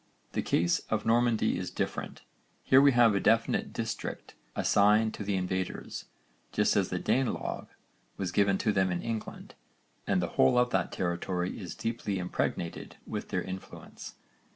The 0.31 0.41
case 0.41 0.79
of 0.89 1.05
Normandy 1.05 1.59
is 1.59 1.69
different. 1.69 2.23
Here 2.63 2.81
we 2.81 2.91
have 2.93 3.13
a 3.13 3.19
definite 3.19 3.71
district 3.71 4.33
assigned 4.55 5.13
to 5.13 5.23
the 5.23 5.35
invaders, 5.35 6.05
just 6.51 6.75
as 6.75 6.89
the 6.89 6.97
Danelagh 6.97 7.67
was 8.17 8.31
given 8.31 8.57
to 8.65 8.71
them 8.71 8.91
in 8.91 9.03
England, 9.03 9.53
and 10.07 10.19
the 10.19 10.29
whole 10.41 10.57
of 10.57 10.71
that 10.71 10.91
territory 10.91 11.59
is 11.59 11.75
deeply 11.75 12.17
impregnated 12.17 12.95
with 13.05 13.29
their 13.29 13.43
influence. 13.43 14.15